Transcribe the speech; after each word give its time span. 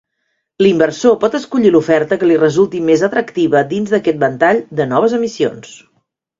L'inversor 0.65 1.17
pot 1.23 1.37
escollir 1.39 1.73
l'oferta 1.75 2.19
que 2.23 2.31
li 2.31 2.39
resulti 2.41 2.83
més 2.89 3.05
atractiva 3.11 3.63
dins 3.77 3.95
d'aquest 3.95 4.21
ventall 4.27 4.65
de 4.83 4.91
noves 4.99 5.19
emissions. 5.23 5.81